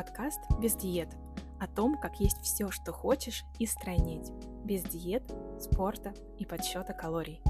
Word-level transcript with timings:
Подкаст 0.00 0.40
«Без 0.58 0.76
диет» 0.76 1.10
о 1.60 1.66
том, 1.66 2.00
как 2.00 2.20
есть 2.20 2.38
все, 2.38 2.70
что 2.70 2.90
хочешь, 2.90 3.44
и 3.58 3.66
стройнеть. 3.66 4.30
Без 4.64 4.82
диет, 4.82 5.22
спорта 5.60 6.14
и 6.38 6.46
подсчета 6.46 6.94
калорий. 6.94 7.42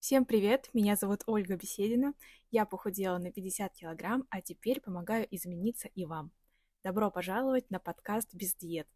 Всем 0.00 0.24
привет, 0.24 0.70
меня 0.72 0.96
зовут 0.96 1.22
Ольга 1.26 1.54
Беседина, 1.54 2.14
я 2.50 2.66
похудела 2.66 3.18
на 3.18 3.30
50 3.30 3.72
килограмм, 3.74 4.26
а 4.30 4.40
теперь 4.42 4.80
помогаю 4.80 5.24
измениться 5.30 5.86
и 5.94 6.04
вам. 6.04 6.32
Добро 6.82 7.12
пожаловать 7.12 7.70
на 7.70 7.78
подкаст 7.78 8.34
«Без 8.34 8.56
диет», 8.56 8.88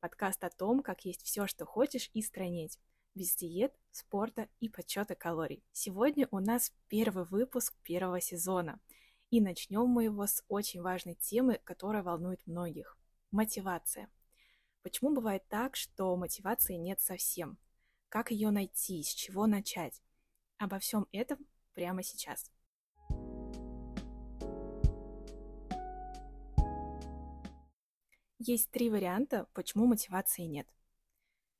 подкаст 0.00 0.42
о 0.44 0.50
том, 0.50 0.82
как 0.82 1.04
есть 1.04 1.22
все, 1.22 1.46
что 1.46 1.66
хочешь, 1.66 2.10
и 2.14 2.22
стройнеть, 2.22 2.78
без 3.14 3.34
диет, 3.36 3.74
спорта 3.90 4.48
и 4.58 4.68
подсчета 4.68 5.14
калорий. 5.14 5.62
Сегодня 5.72 6.26
у 6.30 6.40
нас 6.40 6.72
первый 6.88 7.24
выпуск 7.24 7.74
первого 7.82 8.20
сезона, 8.20 8.80
и 9.30 9.40
начнем 9.40 9.86
мы 9.86 10.04
его 10.04 10.26
с 10.26 10.42
очень 10.48 10.80
важной 10.80 11.14
темы, 11.14 11.60
которая 11.64 12.02
волнует 12.02 12.46
многих– 12.46 12.98
мотивация. 13.30 14.10
Почему 14.82 15.14
бывает 15.14 15.46
так, 15.48 15.76
что 15.76 16.16
мотивации 16.16 16.74
нет 16.74 17.00
совсем? 17.00 17.58
Как 18.08 18.30
ее 18.30 18.50
найти, 18.50 19.02
с 19.02 19.14
чего 19.14 19.46
начать? 19.46 20.02
Обо 20.58 20.78
всем 20.78 21.06
этом 21.12 21.38
прямо 21.74 22.02
сейчас. 22.02 22.50
Есть 28.42 28.70
три 28.70 28.88
варианта, 28.88 29.46
почему 29.52 29.84
мотивации 29.84 30.44
нет. 30.44 30.66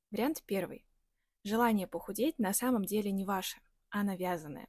Вариант 0.09 0.41
первый. 0.47 0.83
Желание 1.43 1.85
похудеть 1.85 2.39
на 2.39 2.53
самом 2.53 2.85
деле 2.85 3.11
не 3.11 3.23
ваше, 3.23 3.59
а 3.91 4.01
навязанное. 4.01 4.67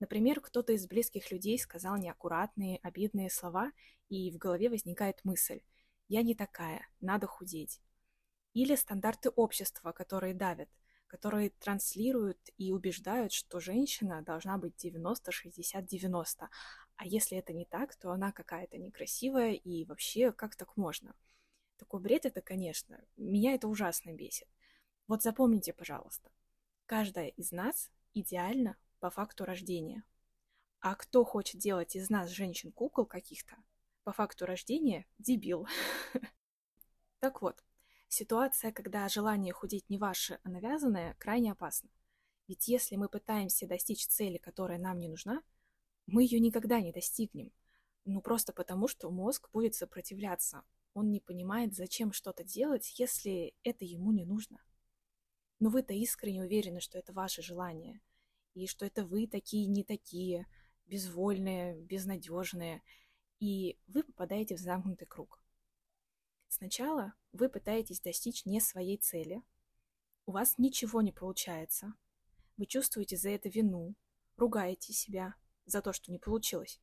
Например, 0.00 0.40
кто-то 0.40 0.72
из 0.72 0.88
близких 0.88 1.30
людей 1.30 1.56
сказал 1.56 1.96
неаккуратные, 1.96 2.80
обидные 2.82 3.30
слова, 3.30 3.70
и 4.08 4.32
в 4.32 4.36
голове 4.36 4.68
возникает 4.68 5.24
мысль 5.24 5.60
«я 6.08 6.22
не 6.22 6.34
такая, 6.34 6.88
надо 7.00 7.28
худеть». 7.28 7.80
Или 8.52 8.74
стандарты 8.74 9.30
общества, 9.30 9.92
которые 9.92 10.34
давят– 10.34 10.68
которые 11.08 11.50
транслируют 11.50 12.38
и 12.58 12.70
убеждают, 12.70 13.32
что 13.32 13.60
женщина 13.60 14.22
должна 14.22 14.58
быть 14.58 14.74
90-60-90. 14.84 16.48
А 16.96 17.06
если 17.06 17.38
это 17.38 17.52
не 17.52 17.64
так, 17.64 17.96
то 17.96 18.10
она 18.10 18.30
какая-то 18.30 18.76
некрасивая 18.76 19.52
и 19.52 19.84
вообще 19.86 20.32
как 20.32 20.54
так 20.54 20.76
можно? 20.76 21.14
Такой 21.78 22.00
бред 22.00 22.26
это, 22.26 22.42
конечно, 22.42 23.02
меня 23.16 23.54
это 23.54 23.66
ужасно 23.68 24.12
бесит. 24.12 24.48
Вот 25.06 25.22
запомните, 25.22 25.72
пожалуйста, 25.72 26.30
каждая 26.84 27.28
из 27.28 27.50
нас 27.50 27.90
идеальна 28.12 28.76
по 29.00 29.08
факту 29.08 29.46
рождения. 29.46 30.04
А 30.80 30.94
кто 30.94 31.24
хочет 31.24 31.58
делать 31.60 31.96
из 31.96 32.10
нас 32.10 32.28
женщин-кукол 32.28 33.06
каких-то, 33.06 33.56
по 34.04 34.12
факту 34.12 34.44
рождения– 34.44 35.06
дебил. 35.18 35.66
Так 37.20 37.42
вот, 37.42 37.64
Ситуация, 38.08 38.72
когда 38.72 39.06
желание 39.08 39.52
худеть 39.52 39.90
не 39.90 39.98
ваше, 39.98 40.40
а 40.42 40.48
навязанное, 40.48 41.14
крайне 41.18 41.52
опасна. 41.52 41.90
Ведь 42.46 42.66
если 42.66 42.96
мы 42.96 43.10
пытаемся 43.10 43.66
достичь 43.66 44.06
цели, 44.06 44.38
которая 44.38 44.78
нам 44.78 44.98
не 44.98 45.08
нужна, 45.08 45.42
мы 46.06 46.22
ее 46.22 46.40
никогда 46.40 46.80
не 46.80 46.90
достигнем. 46.90 47.52
Ну 48.06 48.22
просто 48.22 48.54
потому, 48.54 48.88
что 48.88 49.10
мозг 49.10 49.50
будет 49.52 49.74
сопротивляться. 49.74 50.62
Он 50.94 51.10
не 51.10 51.20
понимает, 51.20 51.74
зачем 51.74 52.12
что-то 52.12 52.44
делать, 52.44 52.98
если 52.98 53.54
это 53.62 53.84
ему 53.84 54.12
не 54.12 54.24
нужно. 54.24 54.62
Но 55.60 55.70
вы-то 55.70 55.92
искренне 55.92 56.42
уверены, 56.42 56.80
что 56.80 56.98
это 56.98 57.12
ваше 57.12 57.42
желание, 57.42 58.00
и 58.54 58.66
что 58.66 58.86
это 58.86 59.04
вы 59.04 59.26
такие 59.26 59.66
не 59.66 59.84
такие, 59.84 60.46
безвольные, 60.86 61.80
безнадежные, 61.80 62.82
и 63.40 63.78
вы 63.86 64.02
попадаете 64.02 64.56
в 64.56 64.60
замкнутый 64.60 65.06
круг. 65.06 65.42
Сначала 66.48 67.14
вы 67.32 67.48
пытаетесь 67.48 68.00
достичь 68.00 68.44
не 68.46 68.60
своей 68.60 68.96
цели, 68.96 69.42
у 70.26 70.32
вас 70.32 70.58
ничего 70.58 71.02
не 71.02 71.12
получается, 71.12 71.94
вы 72.56 72.66
чувствуете 72.66 73.16
за 73.16 73.30
это 73.30 73.48
вину, 73.48 73.94
ругаете 74.36 74.92
себя 74.92 75.34
за 75.64 75.80
то, 75.82 75.92
что 75.92 76.10
не 76.10 76.18
получилось. 76.18 76.80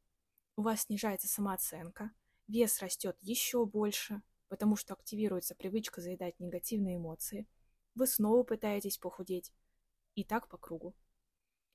У 0.55 0.61
вас 0.61 0.83
снижается 0.83 1.27
самооценка, 1.27 2.11
вес 2.47 2.81
растет 2.81 3.17
еще 3.21 3.65
больше, 3.65 4.21
потому 4.47 4.75
что 4.75 4.93
активируется 4.93 5.55
привычка 5.55 6.01
заедать 6.01 6.39
негативные 6.39 6.97
эмоции. 6.97 7.47
Вы 7.95 8.07
снова 8.07 8.43
пытаетесь 8.43 8.97
похудеть. 8.97 9.53
И 10.15 10.23
так 10.23 10.47
по 10.47 10.57
кругу. 10.57 10.95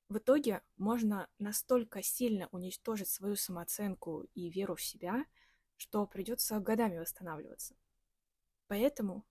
В 0.09 0.19
итоге 0.19 0.63
можно 0.77 1.29
настолько 1.39 2.03
сильно 2.03 2.49
уничтожить 2.51 3.09
свою 3.09 3.37
самооценку 3.37 4.27
и 4.35 4.51
веру 4.51 4.75
в 4.75 4.83
себя, 4.83 5.25
что 5.77 6.07
придется 6.07 6.59
годами 6.59 6.99
восстанавливаться. 6.99 7.77
Поэтому, 8.67 9.25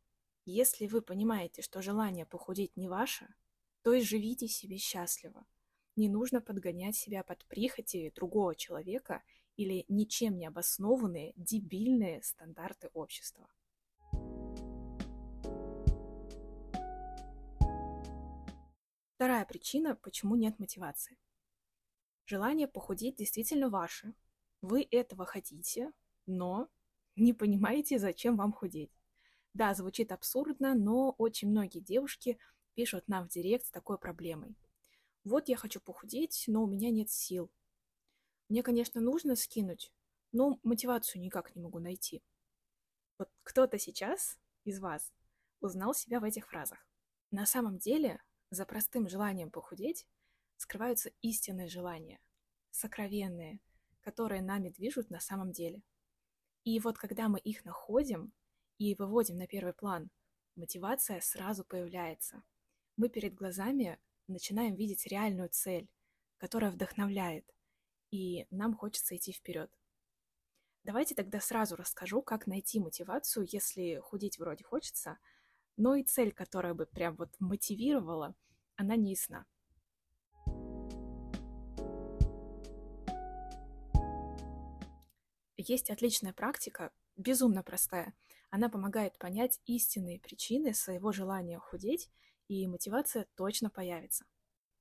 если 0.45 0.87
вы 0.87 1.01
понимаете, 1.01 1.61
что 1.61 1.81
желание 1.81 2.25
похудеть 2.25 2.75
не 2.77 2.87
ваше, 2.87 3.27
то 3.81 3.93
и 3.93 4.01
живите 4.01 4.47
себе 4.47 4.77
счастливо. 4.77 5.45
Не 5.95 6.07
нужно 6.07 6.39
подгонять 6.39 6.95
себя 6.95 7.23
под 7.23 7.45
прихоти 7.45 8.11
другого 8.15 8.55
человека 8.55 9.21
или 9.59 9.83
ничем 9.89 10.37
не 10.37 10.45
обоснованные 10.45 11.33
дебильные 11.35 12.23
стандарты 12.23 12.89
общества. 12.93 13.51
Вторая 19.15 19.45
причина, 19.45 19.95
почему 19.95 20.37
нет 20.37 20.57
мотивации. 20.59 21.17
Желание 22.25 22.69
похудеть 22.69 23.17
действительно 23.17 23.69
ваше. 23.69 24.13
Вы 24.61 24.87
этого 24.89 25.25
хотите, 25.25 25.91
но 26.25 26.69
не 27.17 27.33
понимаете, 27.33 27.99
зачем 27.99 28.37
вам 28.37 28.53
худеть. 28.53 28.93
Да, 29.53 29.73
звучит 29.73 30.13
абсурдно, 30.13 30.73
но 30.73 31.13
очень 31.17 31.49
многие 31.49 31.81
девушки 31.81 32.39
пишут 32.75 33.09
нам 33.09 33.27
в 33.27 33.29
директ 33.29 33.65
с 33.65 33.71
такой 33.71 33.97
проблемой. 33.97 34.55
Вот 35.25 35.49
я 35.49 35.57
хочу 35.57 35.81
похудеть, 35.81 36.45
но 36.47 36.63
у 36.63 36.67
меня 36.67 36.91
нет 36.91 37.09
сил. 37.09 37.51
Мне, 38.49 38.63
конечно, 38.63 38.99
нужно 38.99 39.35
скинуть, 39.35 39.93
но 40.31 40.59
мотивацию 40.63 41.21
никак 41.21 41.55
не 41.55 41.61
могу 41.61 41.79
найти. 41.79 42.23
Вот 43.17 43.29
кто-то 43.43 43.77
сейчас 43.77 44.39
из 44.63 44.79
вас 44.79 45.13
узнал 45.61 45.93
себя 45.93 46.19
в 46.19 46.23
этих 46.23 46.47
фразах. 46.47 46.79
На 47.31 47.45
самом 47.45 47.77
деле, 47.77 48.21
за 48.49 48.65
простым 48.65 49.07
желанием 49.07 49.51
похудеть 49.51 50.07
скрываются 50.57 51.11
истинные 51.21 51.67
желания, 51.67 52.19
сокровенные, 52.71 53.59
которые 54.01 54.41
нами 54.41 54.69
движут 54.69 55.11
на 55.11 55.19
самом 55.19 55.51
деле. 55.51 55.83
И 56.63 56.79
вот 56.79 56.97
когда 56.97 57.29
мы 57.29 57.39
их 57.39 57.65
находим, 57.65 58.33
и 58.79 58.95
выводим 58.95 59.37
на 59.37 59.45
первый 59.45 59.73
план, 59.73 60.09
мотивация 60.55 61.19
сразу 61.21 61.63
появляется. 61.65 62.43
Мы 62.95 63.09
перед 63.09 63.35
глазами 63.35 63.99
начинаем 64.27 64.75
видеть 64.75 65.05
реальную 65.05 65.49
цель, 65.49 65.89
которая 66.37 66.71
вдохновляет, 66.71 67.45
и 68.11 68.47
нам 68.49 68.75
хочется 68.75 69.15
идти 69.15 69.31
вперед. 69.31 69.71
Давайте 70.83 71.15
тогда 71.15 71.39
сразу 71.39 71.75
расскажу, 71.75 72.21
как 72.21 72.47
найти 72.47 72.79
мотивацию, 72.79 73.47
если 73.51 73.99
худеть 73.99 74.39
вроде 74.39 74.63
хочется, 74.63 75.17
но 75.77 75.95
и 75.95 76.03
цель, 76.03 76.31
которая 76.31 76.73
бы 76.73 76.85
прям 76.85 77.15
вот 77.15 77.29
мотивировала, 77.39 78.35
она 78.75 78.95
не 78.95 79.11
ясна. 79.11 79.45
Есть 85.57 85.89
отличная 85.89 86.33
практика, 86.33 86.91
безумно 87.17 87.63
простая– 87.63 88.13
она 88.51 88.69
помогает 88.69 89.17
понять 89.19 89.59
истинные 89.65 90.19
причины 90.19 90.73
своего 90.73 91.11
желания 91.11 91.59
худеть, 91.59 92.09
и 92.47 92.67
мотивация 92.67 93.27
точно 93.35 93.69
появится. 93.69 94.25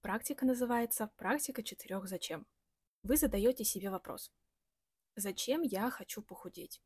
Практика 0.01 0.47
называется 0.47 1.11
«Практика 1.17 1.63
четырех 1.63 2.09
зачем». 2.09 2.47
Вы 3.03 3.17
задаете 3.17 3.65
себе 3.65 3.91
вопрос 3.91 4.33
«Зачем 5.17 5.63
я 5.63 5.91
хочу 5.91 6.23
похудеть?» 6.23 6.83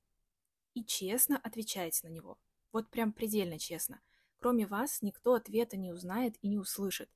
И 0.75 0.85
честно 0.85 1.39
отвечаете 1.39 2.07
на 2.07 2.13
него. 2.13 2.39
Вот 2.71 2.91
прям 2.91 3.13
предельно 3.13 3.59
честно. 3.59 4.01
Кроме 4.39 4.67
вас 4.67 5.03
никто 5.03 5.35
ответа 5.35 5.77
не 5.77 5.93
узнает 5.93 6.37
и 6.41 6.49
не 6.49 6.59
услышит. 6.59 7.11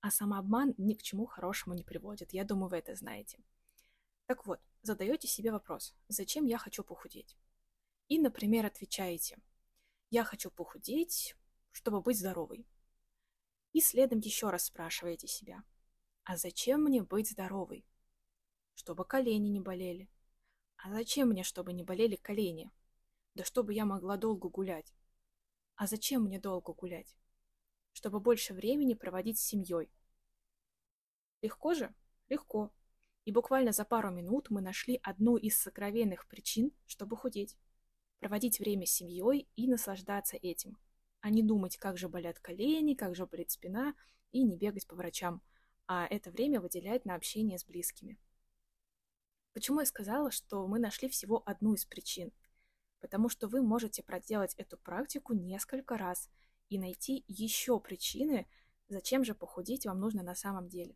А 0.00 0.10
самообман 0.10 0.74
ни 0.76 0.94
к 0.94 1.02
чему 1.02 1.26
хорошему 1.26 1.74
не 1.74 1.82
приводит. 1.82 2.32
Я 2.32 2.44
думаю, 2.44 2.68
вы 2.68 2.78
это 2.78 2.94
знаете. 2.94 3.38
Так 4.26 4.46
вот, 4.46 4.60
задаете 4.82 5.28
себе 5.28 5.52
вопрос 5.52 5.94
«Зачем 6.08 6.44
я 6.46 6.58
хочу 6.58 6.82
похудеть?» 6.82 7.36
И, 8.08 8.18
например, 8.18 8.66
отвечаете 8.66 9.38
«Я 10.10 10.24
хочу 10.24 10.50
похудеть, 10.50 11.36
чтобы 11.70 12.00
быть 12.00 12.18
здоровой». 12.18 12.66
И 13.72 13.80
следом 13.80 14.18
еще 14.20 14.50
раз 14.50 14.64
спрашиваете 14.64 15.28
себя 15.28 15.62
«А 16.24 16.36
зачем 16.36 16.82
мне 16.82 17.02
быть 17.02 17.30
здоровой?» 17.30 17.84
Чтобы 18.76 19.04
колени 19.04 19.48
не 19.48 19.60
болели. 19.60 20.08
А 20.76 20.90
зачем 20.92 21.30
мне, 21.30 21.42
чтобы 21.42 21.72
не 21.72 21.82
болели 21.82 22.14
колени? 22.16 22.70
Да 23.34 23.44
чтобы 23.44 23.74
я 23.74 23.84
могла 23.84 24.16
долго 24.16 24.48
гулять. 24.48 24.94
А 25.74 25.88
зачем 25.88 26.22
мне 26.22 26.38
долго 26.38 26.72
гулять? 26.72 27.16
чтобы 27.96 28.20
больше 28.20 28.52
времени 28.52 28.92
проводить 28.92 29.38
с 29.38 29.42
семьей. 29.42 29.90
Легко 31.40 31.72
же? 31.72 31.94
Легко. 32.28 32.70
И 33.24 33.32
буквально 33.32 33.72
за 33.72 33.86
пару 33.86 34.10
минут 34.10 34.50
мы 34.50 34.60
нашли 34.60 35.00
одну 35.02 35.38
из 35.38 35.58
сокровенных 35.58 36.28
причин, 36.28 36.72
чтобы 36.84 37.16
худеть. 37.16 37.56
Проводить 38.18 38.58
время 38.58 38.84
с 38.84 38.90
семьей 38.90 39.48
и 39.56 39.66
наслаждаться 39.66 40.36
этим, 40.36 40.76
а 41.22 41.30
не 41.30 41.42
думать, 41.42 41.78
как 41.78 41.96
же 41.96 42.10
болят 42.10 42.38
колени, 42.38 42.92
как 42.92 43.16
же 43.16 43.24
болит 43.24 43.50
спина, 43.50 43.94
и 44.30 44.42
не 44.42 44.58
бегать 44.58 44.86
по 44.86 44.94
врачам, 44.94 45.40
а 45.86 46.06
это 46.06 46.30
время 46.30 46.60
выделять 46.60 47.06
на 47.06 47.14
общение 47.14 47.58
с 47.58 47.64
близкими. 47.64 48.18
Почему 49.56 49.80
я 49.80 49.86
сказала, 49.86 50.30
что 50.30 50.66
мы 50.66 50.78
нашли 50.78 51.08
всего 51.08 51.42
одну 51.46 51.72
из 51.72 51.86
причин? 51.86 52.30
Потому 53.00 53.30
что 53.30 53.48
вы 53.48 53.62
можете 53.62 54.02
проделать 54.02 54.52
эту 54.56 54.76
практику 54.76 55.32
несколько 55.32 55.96
раз 55.96 56.28
и 56.68 56.78
найти 56.78 57.24
еще 57.26 57.80
причины, 57.80 58.46
зачем 58.88 59.24
же 59.24 59.34
похудеть 59.34 59.86
вам 59.86 59.98
нужно 59.98 60.22
на 60.22 60.34
самом 60.34 60.68
деле. 60.68 60.94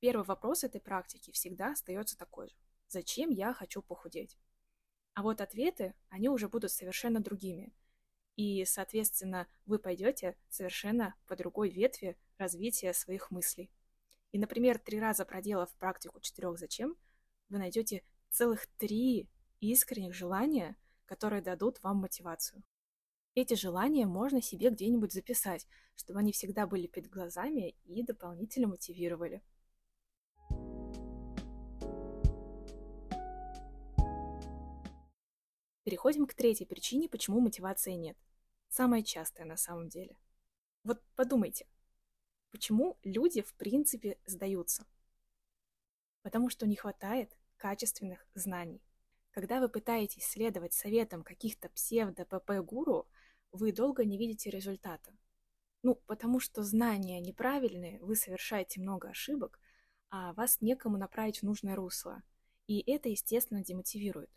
Первый 0.00 0.24
вопрос 0.24 0.64
этой 0.64 0.80
практики 0.80 1.30
всегда 1.30 1.70
остается 1.70 2.18
такой 2.18 2.48
же. 2.48 2.56
Зачем 2.88 3.30
я 3.30 3.54
хочу 3.54 3.82
похудеть? 3.82 4.36
А 5.14 5.22
вот 5.22 5.40
ответы, 5.40 5.94
они 6.08 6.28
уже 6.28 6.48
будут 6.48 6.72
совершенно 6.72 7.20
другими. 7.20 7.72
И, 8.34 8.64
соответственно, 8.64 9.46
вы 9.64 9.78
пойдете 9.78 10.36
совершенно 10.48 11.14
по 11.28 11.36
другой 11.36 11.70
ветви 11.70 12.18
развития 12.36 12.92
своих 12.94 13.30
мыслей. 13.30 13.70
И, 14.32 14.40
например, 14.40 14.80
три 14.80 14.98
раза 14.98 15.24
проделав 15.24 15.72
практику 15.76 16.18
четырех 16.18 16.58
«зачем», 16.58 16.96
вы 17.50 17.58
найдете 17.58 18.02
целых 18.30 18.66
три 18.78 19.28
искренних 19.60 20.14
желания, 20.14 20.76
которые 21.04 21.42
дадут 21.42 21.82
вам 21.82 21.98
мотивацию. 21.98 22.62
Эти 23.34 23.54
желания 23.54 24.06
можно 24.06 24.40
себе 24.40 24.70
где-нибудь 24.70 25.12
записать, 25.12 25.66
чтобы 25.94 26.20
они 26.20 26.32
всегда 26.32 26.66
были 26.66 26.86
перед 26.86 27.10
глазами 27.10 27.76
и 27.84 28.02
дополнительно 28.02 28.68
мотивировали. 28.68 29.42
Переходим 35.84 36.26
к 36.26 36.34
третьей 36.34 36.66
причине, 36.66 37.08
почему 37.08 37.40
мотивации 37.40 37.92
нет. 37.92 38.16
Самая 38.68 39.02
частая 39.02 39.46
на 39.46 39.56
самом 39.56 39.88
деле. 39.88 40.16
Вот 40.84 41.02
подумайте, 41.16 41.66
почему 42.50 42.98
люди 43.02 43.42
в 43.42 43.54
принципе 43.54 44.18
сдаются? 44.24 44.86
Потому 46.22 46.48
что 46.48 46.66
не 46.66 46.76
хватает 46.76 47.36
качественных 47.60 48.26
знаний. 48.34 48.82
Когда 49.32 49.60
вы 49.60 49.68
пытаетесь 49.68 50.24
следовать 50.24 50.72
советам 50.72 51.22
каких-то 51.22 51.68
псевдо-ПП-гуру, 51.68 53.06
вы 53.52 53.70
долго 53.72 54.04
не 54.04 54.16
видите 54.18 54.50
результата. 54.50 55.12
Ну, 55.82 55.96
потому 56.06 56.40
что 56.40 56.62
знания 56.62 57.20
неправильные, 57.20 58.00
вы 58.00 58.16
совершаете 58.16 58.80
много 58.80 59.10
ошибок, 59.10 59.60
а 60.08 60.32
вас 60.32 60.60
некому 60.60 60.96
направить 60.96 61.40
в 61.40 61.42
нужное 61.44 61.76
русло. 61.76 62.22
И 62.66 62.80
это, 62.90 63.08
естественно, 63.08 63.62
демотивирует. 63.62 64.30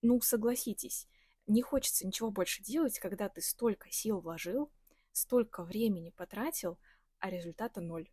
Ну, 0.00 0.20
согласитесь, 0.20 1.08
не 1.46 1.62
хочется 1.62 2.06
ничего 2.06 2.30
больше 2.30 2.62
делать, 2.62 2.98
когда 3.00 3.28
ты 3.28 3.40
столько 3.40 3.90
сил 3.90 4.20
вложил, 4.20 4.70
столько 5.12 5.64
времени 5.64 6.10
потратил, 6.10 6.78
а 7.18 7.30
результата 7.30 7.80
ноль. 7.80 8.08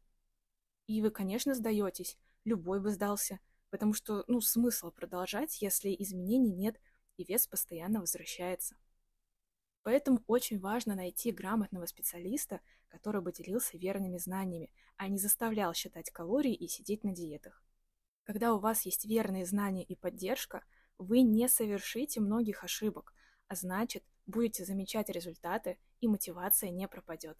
И 0.88 1.02
вы, 1.02 1.12
конечно, 1.12 1.54
сдаетесь, 1.54 2.18
любой 2.44 2.82
бы 2.82 2.90
сдался– 2.90 3.40
потому 3.76 3.92
что, 3.92 4.24
ну, 4.28 4.40
смысл 4.40 4.90
продолжать, 4.90 5.62
если 5.62 5.94
изменений 6.00 6.54
нет 6.54 6.80
и 7.18 7.26
вес 7.26 7.46
постоянно 7.46 8.00
возвращается. 8.00 8.78
Поэтому 9.84 10.24
очень 10.28 10.62
важно 10.62 10.96
найти 10.96 11.34
грамотного 11.34 11.86
специалиста, 11.86 12.62
который 12.88 13.20
бы 13.20 13.34
делился 13.34 13.78
верными 13.78 14.18
знаниями, 14.18 14.72
а 14.96 15.10
не 15.10 15.20
заставлял 15.20 15.74
считать 15.74 16.10
калории 16.10 16.54
и 16.54 16.70
сидеть 16.70 17.04
на 17.04 17.14
диетах. 17.14 17.62
Когда 18.24 18.54
у 18.54 18.60
вас 18.60 18.84
есть 18.84 19.04
верные 19.04 19.46
знания 19.46 19.84
и 19.84 19.94
поддержка, 19.94 20.64
вы 20.98 21.20
не 21.20 21.50
совершите 21.50 22.22
многих 22.22 22.64
ошибок, 22.64 23.14
а 23.50 23.56
значит, 23.56 24.06
будете 24.26 24.64
замечать 24.64 25.10
результаты 25.10 25.78
и 26.00 26.08
мотивация 26.08 26.70
не 26.70 26.88
пропадет. 26.88 27.38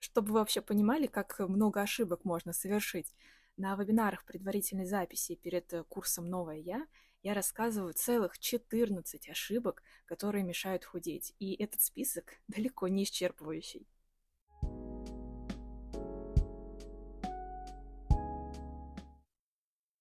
Чтобы 0.00 0.32
вы 0.32 0.40
вообще 0.40 0.62
понимали, 0.62 1.06
как 1.06 1.38
много 1.38 1.80
ошибок 1.80 2.24
можно 2.24 2.52
совершить, 2.52 3.14
на 3.60 3.76
вебинарах 3.76 4.24
предварительной 4.24 4.86
записи 4.86 5.34
перед 5.34 5.70
э, 5.74 5.84
курсом 5.84 6.30
«Новое 6.30 6.56
я» 6.56 6.86
я 7.22 7.34
рассказываю 7.34 7.92
целых 7.92 8.38
14 8.38 9.28
ошибок, 9.28 9.82
которые 10.06 10.42
мешают 10.42 10.86
худеть, 10.86 11.34
и 11.38 11.52
этот 11.62 11.82
список 11.82 12.40
далеко 12.48 12.88
не 12.88 13.04
исчерпывающий. 13.04 13.86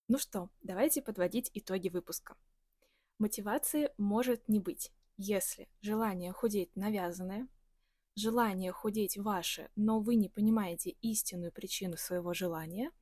Ну 0.07 0.17
что, 0.17 0.50
давайте 0.62 1.01
подводить 1.01 1.51
итоги 1.53 1.89
выпуска. 1.89 2.38
Мотивации 3.17 3.91
может 3.97 4.47
не 4.47 4.62
быть, 4.62 4.94
если 5.17 5.67
желание 5.81 6.31
худеть 6.31 6.73
навязанное, 6.77 7.50
желание 8.15 8.71
худеть 8.71 9.17
ваше, 9.17 9.69
но 9.75 10.00
вы 10.00 10.15
не 10.15 10.29
понимаете 10.29 10.91
истинную 11.01 11.51
причину 11.51 11.97
своего 11.97 12.33
желания– 12.33 12.91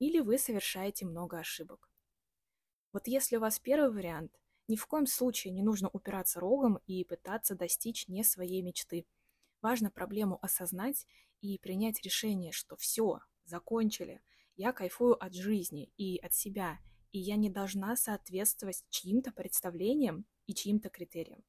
или 0.00 0.18
вы 0.18 0.38
совершаете 0.38 1.06
много 1.06 1.38
ошибок. 1.38 1.88
Вот 2.92 3.06
если 3.06 3.36
у 3.36 3.40
вас 3.40 3.60
первый 3.60 3.92
вариант, 3.92 4.40
ни 4.66 4.74
в 4.74 4.86
коем 4.86 5.06
случае 5.06 5.52
не 5.52 5.62
нужно 5.62 5.88
упираться 5.88 6.40
рогом 6.40 6.80
и 6.86 7.04
пытаться 7.04 7.54
достичь 7.54 8.08
не 8.08 8.24
своей 8.24 8.62
мечты. 8.62 9.06
Важно 9.62 9.90
проблему 9.90 10.38
осознать 10.42 11.06
и 11.40 11.58
принять 11.58 12.02
решение, 12.02 12.50
что 12.50 12.76
все, 12.76 13.20
закончили, 13.44 14.20
я 14.56 14.72
кайфую 14.72 15.22
от 15.22 15.34
жизни 15.34 15.92
и 15.96 16.18
от 16.18 16.34
себя, 16.34 16.78
и 17.12 17.18
я 17.18 17.36
не 17.36 17.50
должна 17.50 17.96
соответствовать 17.96 18.84
чьим-то 18.90 19.32
представлениям 19.32 20.24
и 20.46 20.54
чьим-то 20.54 20.88
критериям. 20.88 21.44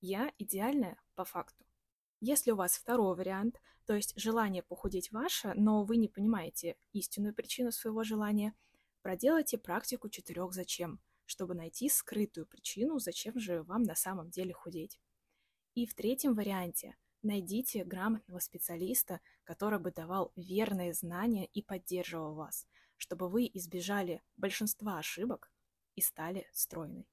Я 0.00 0.32
идеальная 0.38 1.00
по 1.14 1.24
факту. 1.24 1.61
Если 2.24 2.52
у 2.52 2.56
вас 2.56 2.74
второй 2.74 3.16
вариант, 3.16 3.60
то 3.84 3.94
есть 3.94 4.12
желание 4.16 4.62
похудеть 4.62 5.10
ваше, 5.10 5.54
но 5.54 5.82
вы 5.82 5.96
не 5.96 6.06
понимаете 6.06 6.76
истинную 6.92 7.34
причину 7.34 7.72
своего 7.72 8.04
желания, 8.04 8.54
проделайте 9.02 9.58
практику 9.58 10.08
четырех 10.08 10.52
зачем, 10.52 11.00
чтобы 11.26 11.56
найти 11.56 11.88
скрытую 11.88 12.46
причину, 12.46 13.00
зачем 13.00 13.40
же 13.40 13.64
вам 13.64 13.82
на 13.82 13.96
самом 13.96 14.30
деле 14.30 14.52
худеть. 14.52 15.00
И 15.74 15.84
в 15.84 15.94
третьем 15.94 16.34
варианте 16.34 16.96
найдите 17.22 17.82
грамотного 17.82 18.38
специалиста, 18.38 19.20
который 19.42 19.80
бы 19.80 19.90
давал 19.90 20.32
верные 20.36 20.94
знания 20.94 21.46
и 21.46 21.60
поддерживал 21.60 22.34
вас, 22.34 22.68
чтобы 22.98 23.28
вы 23.28 23.50
избежали 23.52 24.22
большинства 24.36 25.00
ошибок 25.00 25.50
и 25.96 26.00
стали 26.00 26.46
стройной. 26.52 27.08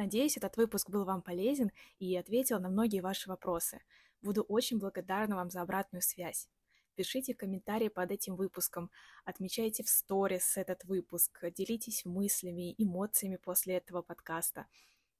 Надеюсь, 0.00 0.38
этот 0.38 0.56
выпуск 0.56 0.88
был 0.88 1.04
вам 1.04 1.20
полезен 1.20 1.72
и 1.98 2.16
ответил 2.16 2.58
на 2.58 2.70
многие 2.70 3.02
ваши 3.02 3.28
вопросы. 3.28 3.82
Буду 4.22 4.40
очень 4.40 4.78
благодарна 4.78 5.36
вам 5.36 5.50
за 5.50 5.60
обратную 5.60 6.00
связь. 6.00 6.48
Пишите 6.94 7.34
комментарии 7.34 7.88
под 7.88 8.10
этим 8.10 8.34
выпуском, 8.34 8.90
отмечайте 9.26 9.82
в 9.82 9.90
сторис 9.90 10.56
этот 10.56 10.84
выпуск, 10.84 11.44
делитесь 11.54 12.06
мыслями, 12.06 12.74
эмоциями 12.78 13.36
после 13.36 13.74
этого 13.74 14.00
подкаста. 14.00 14.68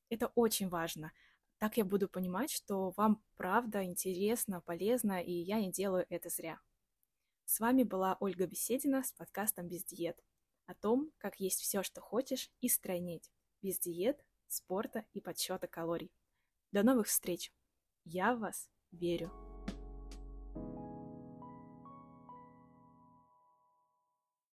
Это 0.08 0.28
очень 0.28 0.70
важно. 0.70 1.12
Так 1.58 1.76
я 1.76 1.84
буду 1.84 2.08
понимать, 2.08 2.50
что 2.50 2.94
вам 2.96 3.22
правда 3.36 3.84
интересно, 3.84 4.62
полезно, 4.62 5.22
и 5.22 5.32
я 5.32 5.60
не 5.60 5.70
делаю 5.70 6.06
это 6.08 6.30
зря. 6.30 6.58
С 7.44 7.60
вами 7.60 7.82
была 7.82 8.16
Ольга 8.18 8.46
Беседина 8.46 9.02
с 9.02 9.12
подкастом 9.12 9.68
«Без 9.68 9.84
диет» 9.84 10.24
о 10.64 10.72
том, 10.72 11.12
как 11.18 11.38
есть 11.38 11.60
все, 11.60 11.82
что 11.82 12.00
хочешь, 12.00 12.50
и 12.62 12.70
стройнеть. 12.70 13.30
Без 13.60 13.78
диет, 13.78 14.24
спорта 14.52 15.04
и 15.12 15.20
подсчета 15.20 15.66
калорий. 15.66 16.12
До 16.72 16.82
новых 16.82 17.06
встреч! 17.06 17.52
Я 18.04 18.34
в 18.34 18.40
вас 18.40 18.68
верю! 18.90 19.49